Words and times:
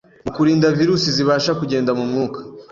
mu 0.25 0.31
kurinda 0.35 0.75
virus 0.77 1.03
zibasha 1.15 1.51
kugenda 1.59 1.91
mu 1.97 2.03
mwuka 2.09 2.39